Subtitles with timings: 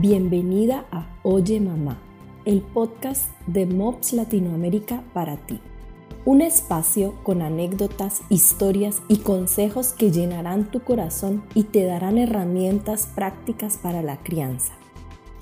[0.00, 1.98] Bienvenida a Oye Mamá,
[2.46, 5.60] el podcast de MOPS Latinoamérica para ti.
[6.24, 13.10] Un espacio con anécdotas, historias y consejos que llenarán tu corazón y te darán herramientas
[13.14, 14.72] prácticas para la crianza.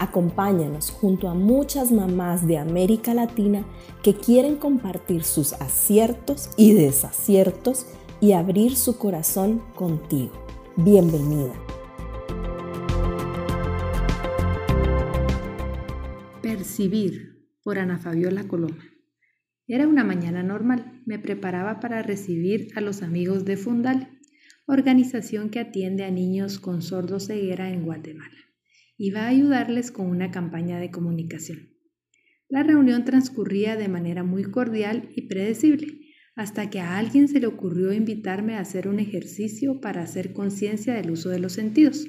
[0.01, 3.65] Acompáñanos junto a muchas mamás de América Latina
[4.03, 7.87] que quieren compartir sus aciertos y desaciertos
[8.21, 10.33] y abrir su corazón contigo.
[10.75, 11.53] Bienvenida.
[16.59, 18.83] Percibir por Ana Fabiola Coloma.
[19.69, 21.03] Era una mañana normal.
[21.07, 24.19] Me preparaba para recibir a los amigos de Fundal,
[24.67, 28.35] organización que atiende a niños con sordo ceguera en Guatemala.
[28.97, 31.77] Iba a ayudarles con una campaña de comunicación.
[32.49, 37.47] La reunión transcurría de manera muy cordial y predecible, hasta que a alguien se le
[37.47, 42.09] ocurrió invitarme a hacer un ejercicio para hacer conciencia del uso de los sentidos.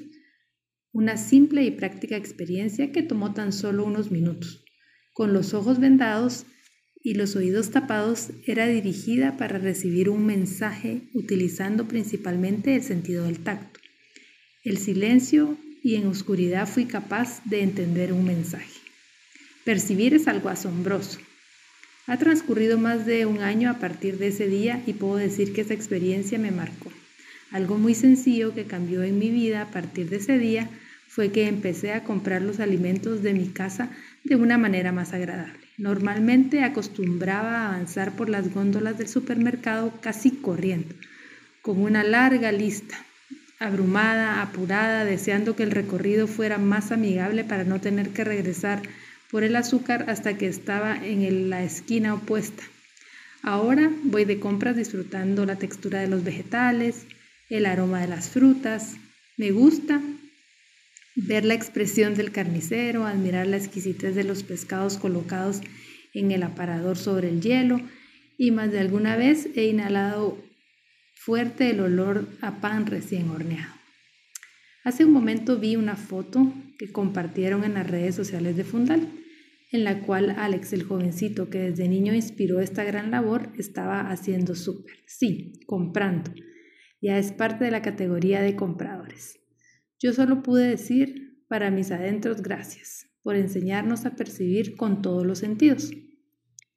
[0.92, 4.64] Una simple y práctica experiencia que tomó tan solo unos minutos.
[5.12, 6.46] Con los ojos vendados
[7.02, 13.38] y los oídos tapados, era dirigida para recibir un mensaje utilizando principalmente el sentido del
[13.38, 13.80] tacto.
[14.64, 18.80] El silencio y en oscuridad fui capaz de entender un mensaje.
[19.64, 21.20] Percibir es algo asombroso.
[22.06, 25.60] Ha transcurrido más de un año a partir de ese día y puedo decir que
[25.60, 26.89] esa experiencia me marcó.
[27.50, 30.68] Algo muy sencillo que cambió en mi vida a partir de ese día
[31.08, 33.90] fue que empecé a comprar los alimentos de mi casa
[34.22, 35.58] de una manera más agradable.
[35.76, 40.94] Normalmente acostumbraba a avanzar por las góndolas del supermercado casi corriendo,
[41.62, 42.96] con una larga lista,
[43.58, 48.82] abrumada, apurada, deseando que el recorrido fuera más amigable para no tener que regresar
[49.30, 52.62] por el azúcar hasta que estaba en la esquina opuesta.
[53.42, 57.06] Ahora voy de compras disfrutando la textura de los vegetales,
[57.50, 58.96] el aroma de las frutas.
[59.36, 60.00] Me gusta
[61.16, 65.60] ver la expresión del carnicero, admirar la exquisitez de los pescados colocados
[66.14, 67.80] en el aparador sobre el hielo
[68.38, 70.38] y más de alguna vez he inhalado
[71.14, 73.74] fuerte el olor a pan recién horneado.
[74.82, 79.08] Hace un momento vi una foto que compartieron en las redes sociales de Fundal,
[79.72, 84.54] en la cual Alex, el jovencito que desde niño inspiró esta gran labor, estaba haciendo
[84.54, 84.96] súper.
[85.06, 86.32] Sí, comprando
[87.00, 89.40] ya es parte de la categoría de compradores.
[89.98, 95.38] Yo solo pude decir para mis adentros gracias por enseñarnos a percibir con todos los
[95.38, 95.90] sentidos.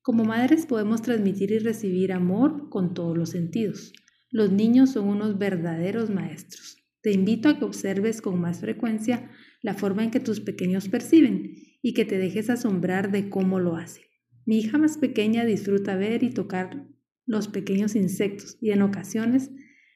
[0.01, 3.93] Como madres podemos transmitir y recibir amor con todos los sentidos.
[4.29, 6.77] Los niños son unos verdaderos maestros.
[7.01, 9.29] Te invito a que observes con más frecuencia
[9.61, 13.75] la forma en que tus pequeños perciben y que te dejes asombrar de cómo lo
[13.75, 14.03] hacen.
[14.45, 16.87] Mi hija más pequeña disfruta ver y tocar
[17.25, 19.51] los pequeños insectos y en ocasiones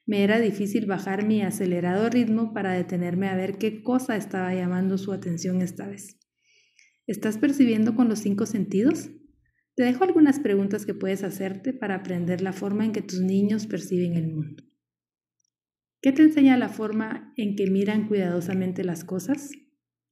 [0.07, 4.97] me era difícil bajar mi acelerado ritmo para detenerme a ver qué cosa estaba llamando
[4.97, 6.18] su atención esta vez.
[7.06, 9.09] ¿Estás percibiendo con los cinco sentidos?
[9.75, 13.67] Te dejo algunas preguntas que puedes hacerte para aprender la forma en que tus niños
[13.67, 14.63] perciben el mundo.
[16.01, 19.51] ¿Qué te enseña la forma en que miran cuidadosamente las cosas?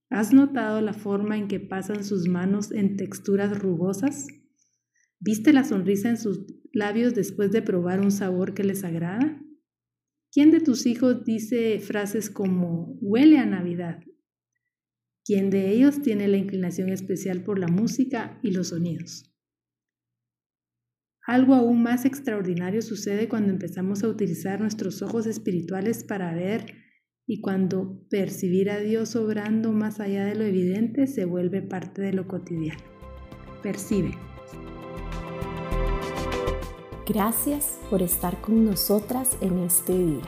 [0.10, 4.28] ¿Has notado la forma en que pasan sus manos en texturas rugosas?
[5.22, 9.42] ¿Viste la sonrisa en sus labios después de probar un sabor que les agrada?
[10.36, 14.04] ¿Quién de tus hijos dice frases como huele a Navidad?
[15.24, 19.34] ¿Quién de ellos tiene la inclinación especial por la música y los sonidos?
[21.26, 26.66] Algo aún más extraordinario sucede cuando empezamos a utilizar nuestros ojos espirituales para ver
[27.26, 32.12] y cuando percibir a Dios obrando más allá de lo evidente se vuelve parte de
[32.12, 32.84] lo cotidiano.
[33.64, 34.12] Percibe.
[37.08, 40.24] Gracias por estar con nosotras en este día.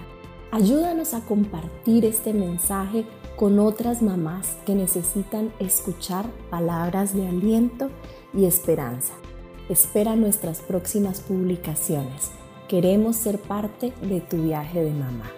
[0.52, 3.04] Ayúdanos a compartir este mensaje
[3.36, 7.90] con otras mamás que necesitan escuchar palabras de aliento
[8.32, 9.14] y esperanza.
[9.70, 12.30] Espera nuestras próximas publicaciones.
[12.68, 15.32] Queremos ser parte de tu viaje de mamá.